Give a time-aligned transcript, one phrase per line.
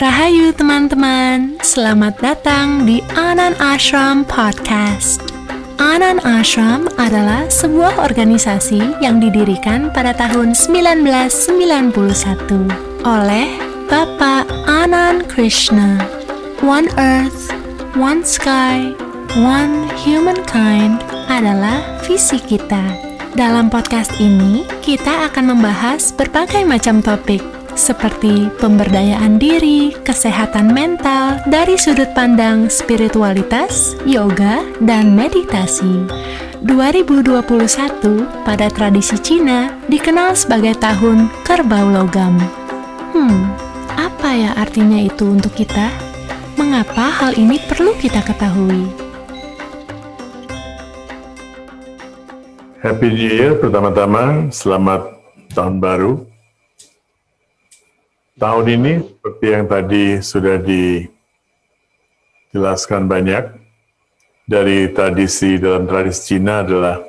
[0.00, 5.20] Rahayu teman-teman, selamat datang di Anan Ashram Podcast.
[5.76, 11.92] Anan Ashram adalah sebuah organisasi yang didirikan pada tahun 1991
[13.04, 13.48] oleh
[13.92, 16.00] Bapak Anand Krishna.
[16.64, 17.52] One Earth,
[17.92, 18.96] One Sky,
[19.36, 22.80] One Humankind adalah visi kita.
[23.36, 31.80] Dalam podcast ini, kita akan membahas berbagai macam topik seperti pemberdayaan diri, kesehatan mental dari
[31.80, 36.04] sudut pandang spiritualitas, yoga, dan meditasi.
[36.60, 37.40] 2021
[38.44, 42.36] pada tradisi Cina dikenal sebagai tahun kerbau logam.
[43.16, 43.48] Hmm,
[43.96, 45.88] apa ya artinya itu untuk kita?
[46.60, 48.84] Mengapa hal ini perlu kita ketahui?
[52.84, 55.16] Happy New Year pertama-tama, selamat
[55.56, 56.29] tahun baru
[58.40, 60.56] Tahun ini seperti yang tadi sudah
[62.56, 63.52] dijelaskan banyak
[64.48, 67.04] dari tradisi dalam tradisi Cina adalah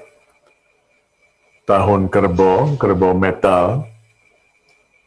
[1.64, 3.88] tahun kerbau, kerbau metal.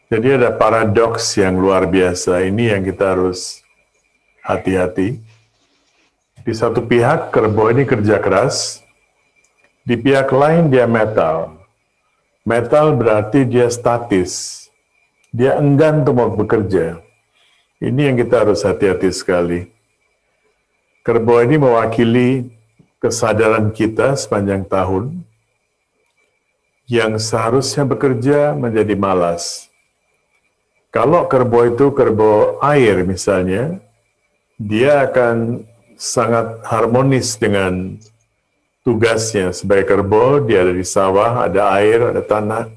[0.09, 2.41] Jadi ada paradoks yang luar biasa.
[2.49, 3.61] Ini yang kita harus
[4.41, 5.21] hati-hati.
[6.41, 8.81] Di satu pihak kerbau ini kerja keras,
[9.85, 11.53] di pihak lain dia metal.
[12.49, 14.64] Metal berarti dia statis
[15.35, 17.03] dia enggan untuk bekerja.
[17.83, 19.67] Ini yang kita harus hati-hati sekali.
[21.03, 22.55] Kerbau ini mewakili
[23.03, 25.27] kesadaran kita sepanjang tahun
[26.87, 29.67] yang seharusnya bekerja menjadi malas.
[30.95, 33.83] Kalau kerbau itu kerbau air misalnya,
[34.55, 35.67] dia akan
[35.99, 37.99] sangat harmonis dengan
[38.87, 42.71] tugasnya sebagai kerbau, dia ada di sawah, ada air, ada tanah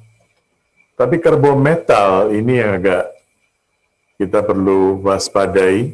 [0.97, 3.05] tapi kerbau metal ini yang agak
[4.17, 5.93] kita perlu waspadai,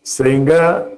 [0.00, 0.88] sehingga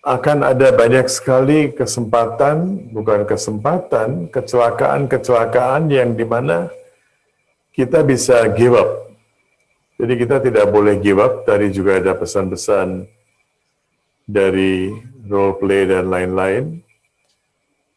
[0.00, 6.72] akan ada banyak sekali kesempatan, bukan kesempatan, kecelakaan-kecelakaan yang di mana
[7.76, 9.12] kita bisa give up.
[10.00, 13.04] Jadi kita tidak boleh give up, tadi juga ada pesan-pesan
[14.24, 14.88] dari
[15.28, 16.80] role play dan lain-lain.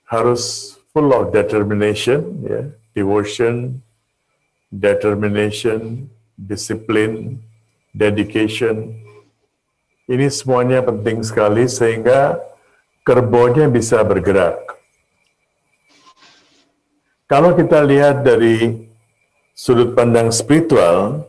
[0.06, 3.84] Harus full of determination, ya devotion,
[4.72, 6.08] determination,
[6.40, 7.44] discipline,
[7.92, 8.96] dedication.
[10.08, 12.40] Ini semuanya penting sekali sehingga
[13.04, 14.58] kerbonya bisa bergerak.
[17.26, 18.86] Kalau kita lihat dari
[19.52, 21.26] sudut pandang spiritual,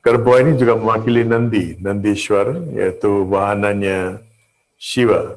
[0.00, 4.22] kerbau ini juga mewakili Nandi, Nandishwar, yaitu wahananya
[4.78, 5.36] Shiva.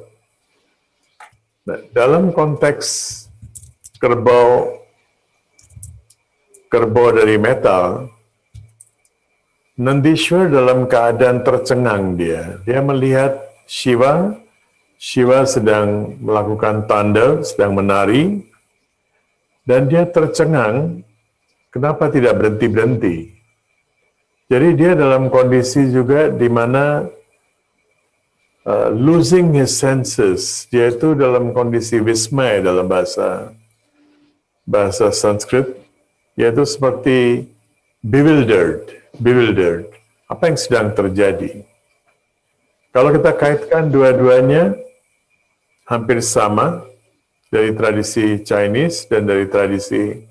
[1.66, 3.26] Nah, dalam konteks
[3.98, 4.83] kerbau
[6.74, 8.10] kerbau dari metal,
[9.78, 12.58] Nandishwar dalam keadaan tercengang dia.
[12.66, 14.34] Dia melihat Shiva,
[14.98, 18.42] Shiva sedang melakukan tanda, sedang menari,
[19.66, 21.02] dan dia tercengang,
[21.74, 23.34] kenapa tidak berhenti-berhenti?
[24.46, 27.10] Jadi dia dalam kondisi juga di mana
[28.66, 33.50] uh, losing his senses, dia itu dalam kondisi wismaya dalam bahasa
[34.62, 35.83] bahasa Sanskrit,
[36.34, 37.48] yaitu seperti
[38.02, 39.90] bewildered, bewildered.
[40.26, 41.62] Apa yang sedang terjadi?
[42.94, 44.74] Kalau kita kaitkan dua-duanya
[45.86, 46.86] hampir sama
[47.50, 50.22] dari tradisi Chinese dan dari tradisi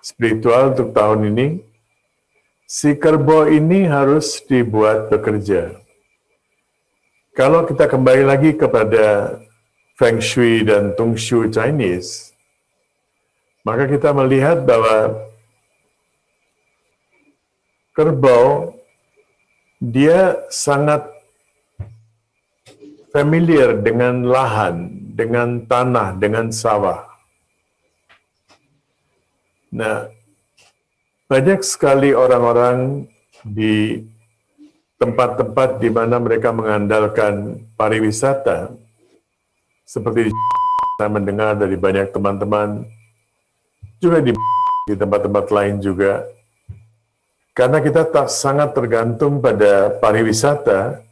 [0.00, 1.46] spiritual untuk tahun ini,
[2.64, 5.76] si kerbau ini harus dibuat bekerja.
[7.36, 9.38] Kalau kita kembali lagi kepada
[9.96, 12.32] Feng Shui dan Tung Shui Chinese,
[13.64, 15.29] maka kita melihat bahwa
[17.94, 18.74] kerbau
[19.80, 21.08] dia sangat
[23.10, 27.10] familiar dengan lahan, dengan tanah, dengan sawah.
[29.70, 30.10] Nah,
[31.30, 33.06] banyak sekali orang-orang
[33.46, 34.02] di
[34.98, 38.74] tempat-tempat di mana mereka mengandalkan pariwisata,
[39.86, 40.30] seperti
[41.00, 42.84] saya mendengar dari banyak teman-teman,
[43.96, 44.32] juga di
[45.02, 46.28] tempat-tempat lain juga,
[47.60, 51.04] karena kita tak sangat tergantung pada pariwisata,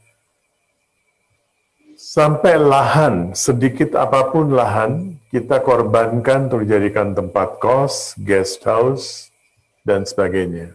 [1.92, 9.28] sampai lahan, sedikit apa pun lahan, kita korbankan untuk dijadikan tempat kos, guest house,
[9.84, 10.72] dan sebagainya.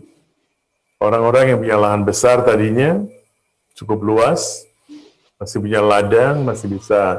[1.01, 3.01] Orang-orang yang punya lahan besar tadinya,
[3.73, 4.69] cukup luas,
[5.41, 7.17] masih punya ladang, masih bisa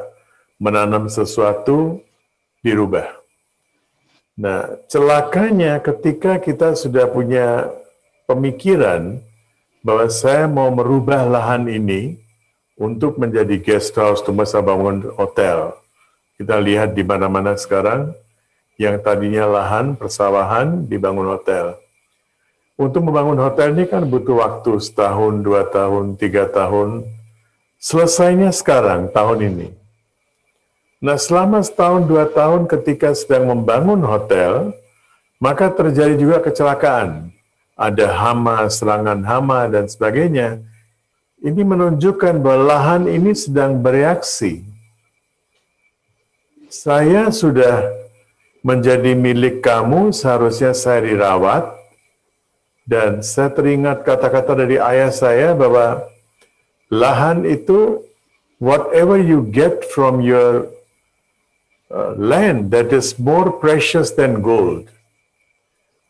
[0.62, 1.98] menanam sesuatu,
[2.62, 3.18] dirubah.
[4.38, 7.82] Nah, celakanya ketika kita sudah punya
[8.24, 9.20] pemikiran
[9.84, 12.16] bahwa saya mau merubah lahan ini
[12.74, 15.76] untuk menjadi guest house untuk masa bangun hotel.
[16.34, 18.10] Kita lihat di mana-mana sekarang
[18.74, 21.78] yang tadinya lahan persawahan dibangun hotel.
[22.74, 27.06] Untuk membangun hotel ini kan butuh waktu setahun, dua tahun, tiga tahun.
[27.78, 29.68] Selesainya sekarang, tahun ini.
[30.98, 34.74] Nah selama setahun, dua tahun ketika sedang membangun hotel,
[35.38, 37.33] maka terjadi juga kecelakaan.
[37.74, 40.62] Ada hama, serangan hama, dan sebagainya.
[41.42, 44.62] Ini menunjukkan bahwa lahan ini sedang bereaksi.
[46.70, 47.86] Saya sudah
[48.64, 51.68] menjadi milik kamu, seharusnya saya dirawat,
[52.84, 56.04] dan saya teringat kata-kata dari ayah saya bahwa
[56.92, 58.04] lahan itu
[58.60, 60.68] whatever you get from your
[61.88, 64.88] uh, land that is more precious than gold.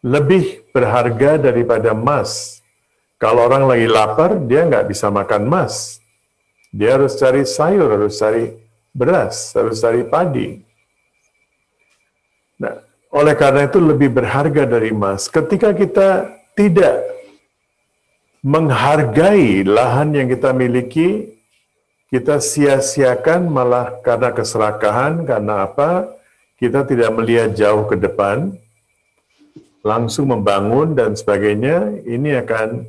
[0.02, 2.58] Lebih berharga daripada emas.
[3.22, 6.02] Kalau orang lagi lapar, dia nggak bisa makan emas.
[6.74, 8.50] Dia harus cari sayur, harus cari
[8.90, 10.58] beras, harus cari padi.
[12.58, 12.74] Nah,
[13.14, 15.30] oleh karena itu lebih berharga dari emas.
[15.30, 16.26] Ketika kita
[16.58, 17.06] tidak
[18.42, 21.38] menghargai lahan yang kita miliki,
[22.10, 26.10] kita sia-siakan malah karena keserakahan, karena apa?
[26.58, 28.54] Kita tidak melihat jauh ke depan,
[29.84, 32.88] langsung membangun dan sebagainya, ini akan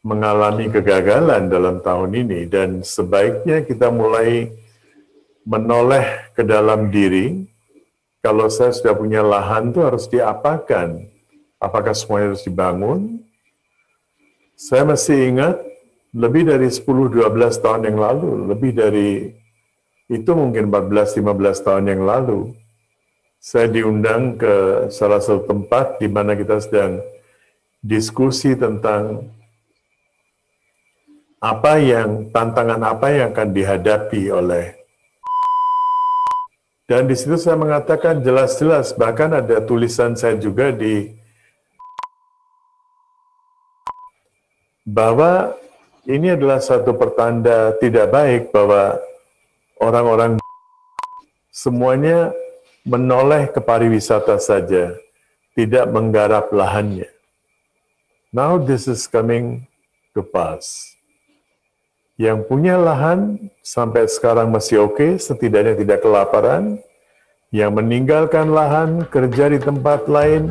[0.00, 4.48] mengalami kegagalan dalam tahun ini dan sebaiknya kita mulai
[5.44, 7.44] menoleh ke dalam diri.
[8.24, 11.06] Kalau saya sudah punya lahan itu harus diapakan?
[11.62, 13.22] Apakah semuanya harus dibangun?
[14.56, 15.60] Saya masih ingat
[16.16, 17.20] lebih dari 10-12
[17.60, 19.30] tahun yang lalu, lebih dari
[20.08, 22.56] itu mungkin 14-15 tahun yang lalu,
[23.38, 26.98] saya diundang ke salah satu tempat di mana kita sedang
[27.84, 29.30] diskusi tentang
[31.38, 34.66] apa yang tantangan apa yang akan dihadapi oleh.
[36.86, 41.10] Dan di situ saya mengatakan jelas-jelas bahkan ada tulisan saya juga di
[44.86, 45.50] bahwa
[46.06, 49.02] ini adalah satu pertanda tidak baik bahwa
[49.82, 50.38] orang-orang
[51.50, 52.30] semuanya
[52.86, 54.94] menoleh ke pariwisata saja,
[55.58, 57.10] tidak menggarap lahannya.
[58.30, 59.66] Now this is coming
[60.14, 60.94] to pass.
[62.14, 66.80] Yang punya lahan sampai sekarang masih oke, okay, setidaknya tidak kelaparan.
[67.50, 70.50] Yang meninggalkan lahan, kerja di tempat lain,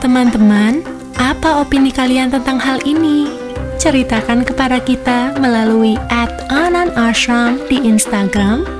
[0.00, 0.80] Teman-teman,
[1.20, 3.28] apa opini kalian tentang hal ini?
[3.76, 8.79] Ceritakan kepada kita melalui at Anan Ashram di Instagram.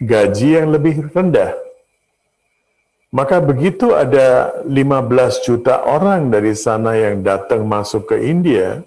[0.00, 1.52] gaji yang lebih rendah.
[3.12, 8.80] Maka begitu ada 15 juta orang dari sana yang datang masuk ke India,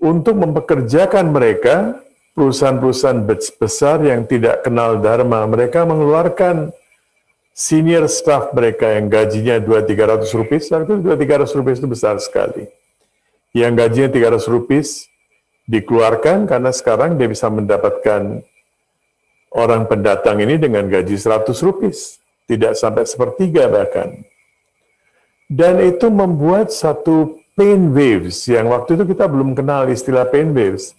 [0.00, 2.00] untuk mempekerjakan mereka,
[2.32, 3.20] perusahaan-perusahaan
[3.60, 6.72] besar yang tidak kenal Dharma, mereka mengeluarkan
[7.52, 12.79] senior staff mereka yang gajinya 2-300 rupiah, itu 2-300 rupiah itu besar sekali.
[13.50, 14.86] Yang gajinya 300 rupiah
[15.66, 18.42] dikeluarkan karena sekarang dia bisa mendapatkan
[19.50, 21.94] orang pendatang ini dengan gaji 100 rupiah,
[22.46, 24.22] tidak sampai sepertiga bahkan.
[25.50, 30.94] Dan itu membuat satu pain waves yang waktu itu kita belum kenal istilah pain waves.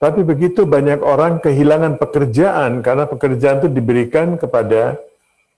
[0.00, 4.96] Tapi begitu banyak orang kehilangan pekerjaan karena pekerjaan itu diberikan kepada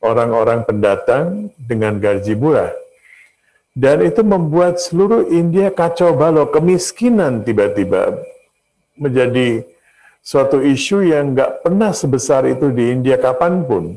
[0.03, 2.75] orang-orang pendatang dengan gaji murah.
[3.73, 8.21] Dan itu membuat seluruh India kacau balau, kemiskinan tiba-tiba
[9.01, 9.65] menjadi
[10.21, 13.97] suatu isu yang nggak pernah sebesar itu di India kapan pun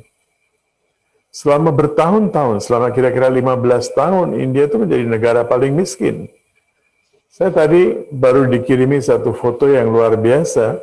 [1.36, 6.32] selama bertahun-tahun, selama kira-kira 15 tahun, India itu menjadi negara paling miskin.
[7.28, 10.80] Saya tadi baru dikirimi satu foto yang luar biasa.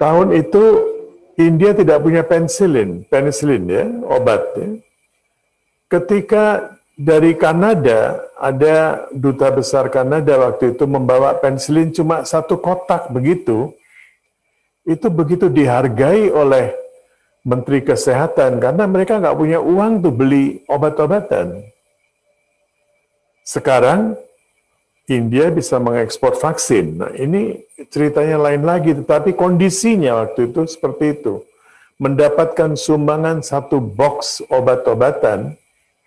[0.00, 0.64] Tahun itu
[1.36, 4.80] India tidak punya pensilin, pensilin ya, obat ya.
[5.92, 13.72] Ketika dari Kanada, ada duta besar Kanada waktu itu membawa pensilin cuma satu kotak begitu,
[14.84, 16.74] itu begitu dihargai oleh
[17.42, 21.64] Menteri Kesehatan karena mereka nggak punya uang tuh beli obat-obatan.
[23.42, 24.14] Sekarang
[25.10, 27.02] India bisa mengekspor vaksin.
[27.02, 27.58] Nah, ini
[27.90, 31.42] ceritanya lain lagi, tetapi kondisinya waktu itu seperti itu.
[31.98, 35.58] Mendapatkan sumbangan satu box obat-obatan,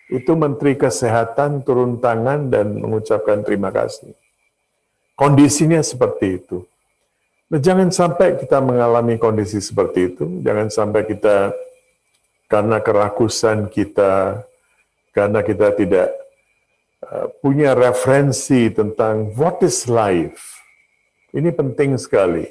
[0.10, 4.14] itu Menteri Kesehatan turun tangan dan mengucapkan terima kasih.
[5.18, 6.68] Kondisinya seperti itu.
[7.50, 10.26] Nah, jangan sampai kita mengalami kondisi seperti itu.
[10.44, 11.54] Jangan sampai kita
[12.52, 14.44] karena kerakusan kita,
[15.14, 16.10] karena kita tidak
[17.06, 20.62] uh, punya referensi tentang what is life.
[21.34, 22.46] Ini penting sekali.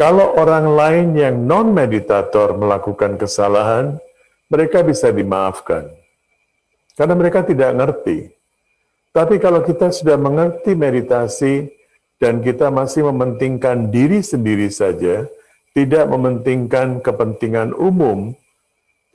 [0.00, 4.00] Kalau orang lain yang non-meditator melakukan kesalahan,
[4.48, 5.99] mereka bisa dimaafkan.
[7.00, 8.28] Karena mereka tidak ngerti.
[9.08, 11.80] Tapi kalau kita sudah mengerti meditasi,
[12.20, 15.24] dan kita masih mementingkan diri sendiri saja,
[15.72, 18.36] tidak mementingkan kepentingan umum,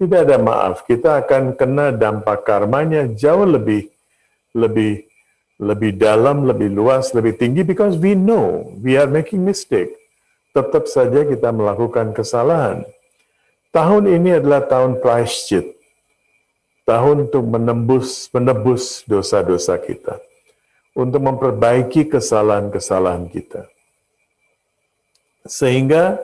[0.01, 0.82] tidak ada maaf.
[0.89, 3.94] Kita akan kena dampak karmanya jauh lebih
[4.58, 5.06] lebih
[5.62, 9.94] lebih dalam, lebih luas, lebih tinggi because we know we are making mistake.
[10.51, 12.84] Tetap saja kita melakukan kesalahan.
[13.70, 15.75] Tahun ini adalah tahun prashchit.
[16.86, 20.22] Tahun untuk menembus menebus dosa-dosa kita
[20.94, 23.65] untuk memperbaiki kesalahan-kesalahan kita.
[25.46, 26.22] Sehingga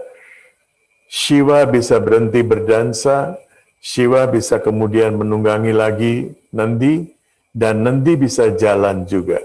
[1.11, 3.35] Shiva bisa berhenti berdansa,
[3.83, 7.11] Shiva bisa kemudian menunggangi lagi Nandi,
[7.51, 9.43] dan Nandi bisa jalan juga.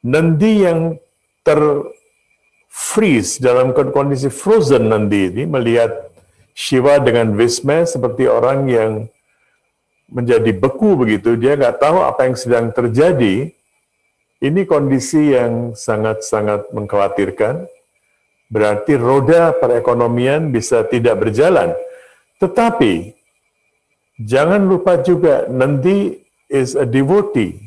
[0.00, 0.96] Nandi yang
[1.44, 1.60] ter
[2.72, 6.08] freeze dalam kondisi frozen Nandi ini melihat
[6.56, 8.92] Shiva dengan Visma seperti orang yang
[10.14, 13.50] menjadi beku begitu, dia nggak tahu apa yang sedang terjadi,
[14.38, 17.66] ini kondisi yang sangat-sangat mengkhawatirkan.
[18.46, 21.74] Berarti roda perekonomian bisa tidak berjalan.
[22.38, 23.16] Tetapi
[24.22, 27.58] jangan lupa juga nanti is a devotee.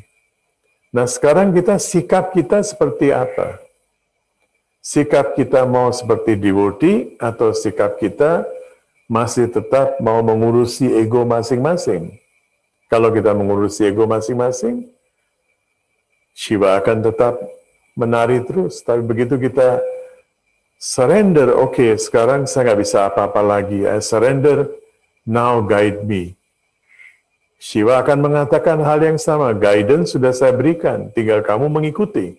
[0.94, 3.60] Nah sekarang kita sikap kita seperti apa?
[4.80, 8.46] Sikap kita mau seperti devotee atau sikap kita
[9.10, 12.17] masih tetap mau mengurusi ego masing-masing?
[12.88, 14.88] Kalau kita mengurusi ego masing-masing,
[16.32, 17.36] Shiva akan tetap
[17.92, 18.80] menari terus.
[18.80, 19.82] Tapi begitu kita
[20.80, 23.84] surrender, oke okay, sekarang saya nggak bisa apa-apa lagi.
[23.84, 24.72] I surrender,
[25.28, 26.38] now guide me.
[27.58, 32.38] Shiva akan mengatakan hal yang sama, guidance sudah saya berikan, tinggal kamu mengikuti.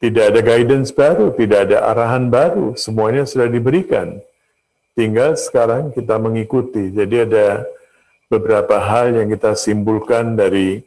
[0.00, 4.16] Tidak ada guidance baru, tidak ada arahan baru, semuanya sudah diberikan.
[4.96, 6.88] Tinggal sekarang kita mengikuti.
[6.88, 7.68] Jadi ada
[8.30, 10.86] beberapa hal yang kita simpulkan dari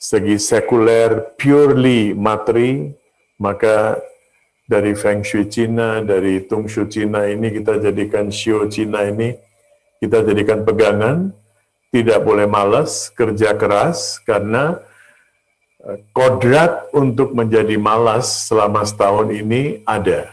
[0.00, 2.88] segi sekuler, purely materi,
[3.36, 4.00] maka
[4.64, 9.36] dari Feng Shui Cina, dari Tung Shu Cina ini kita jadikan Shio Cina ini,
[10.00, 11.36] kita jadikan pegangan,
[11.92, 14.80] tidak boleh malas, kerja keras, karena
[15.84, 20.32] eh, kodrat untuk menjadi malas selama setahun ini ada.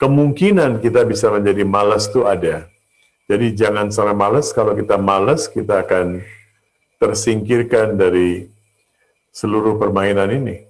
[0.00, 2.70] Kemungkinan kita bisa menjadi malas itu ada.
[3.30, 6.18] Jadi jangan sampai malas, kalau kita malas kita akan
[6.98, 8.50] tersingkirkan dari
[9.30, 10.66] seluruh permainan ini.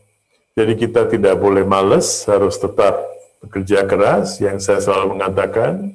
[0.52, 3.00] Jadi kita tidak boleh males, harus tetap
[3.40, 4.36] bekerja keras.
[4.44, 5.88] Yang saya selalu mengatakan,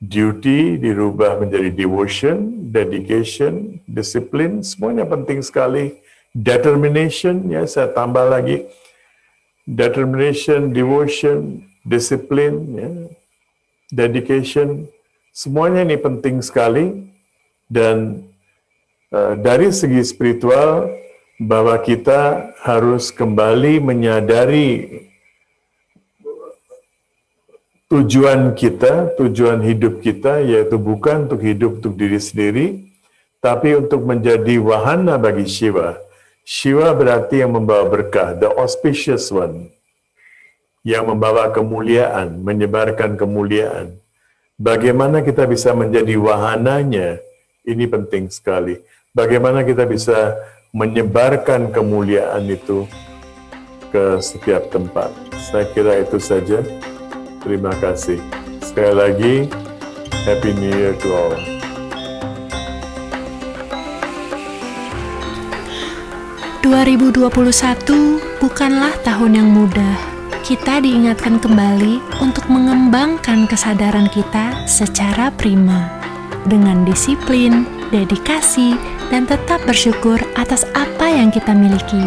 [0.00, 6.00] duty dirubah menjadi devotion, dedication, disiplin, semuanya penting sekali.
[6.32, 8.64] Determination, ya saya tambah lagi,
[9.68, 12.90] determination, devotion, disiplin, ya,
[13.92, 14.88] dedication,
[15.36, 17.12] semuanya ini penting sekali
[17.68, 18.24] dan
[19.06, 20.90] Eh, dari segi spiritual
[21.38, 24.98] bahwa kita harus kembali menyadari
[27.86, 32.66] tujuan kita, tujuan hidup kita yaitu bukan untuk hidup untuk diri sendiri,
[33.38, 36.02] tapi untuk menjadi wahana bagi Shiva.
[36.42, 39.70] Shiva berarti yang membawa berkah, the auspicious one,
[40.82, 44.02] yang membawa kemuliaan, menyebarkan kemuliaan.
[44.56, 47.20] Bagaimana kita bisa menjadi wahananya,
[47.68, 48.80] ini penting sekali.
[49.12, 50.32] Bagaimana kita bisa
[50.72, 52.88] menyebarkan kemuliaan itu
[53.92, 55.12] ke setiap tempat.
[55.52, 56.64] Saya kira itu saja.
[57.44, 58.16] Terima kasih.
[58.64, 59.34] Sekali lagi,
[60.24, 61.36] Happy New Year to all.
[66.64, 70.15] ...2021 bukanlah tahun yang mudah.
[70.46, 75.90] Kita diingatkan kembali untuk mengembangkan kesadaran kita secara prima.
[76.46, 78.78] Dengan disiplin, dedikasi,
[79.10, 81.98] dan tetap bersyukur atas apa yang kita miliki.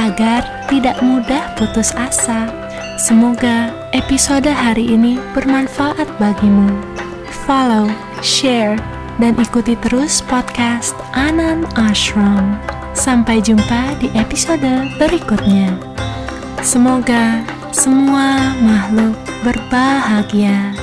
[0.00, 0.40] Agar
[0.72, 2.48] tidak mudah putus asa.
[2.96, 6.72] Semoga episode hari ini bermanfaat bagimu.
[7.44, 7.92] Follow,
[8.24, 8.80] share,
[9.20, 12.56] dan ikuti terus podcast Anan Ashram.
[12.96, 15.76] Sampai jumpa di episode berikutnya.
[16.64, 20.81] Semoga semua makhluk berbahagia.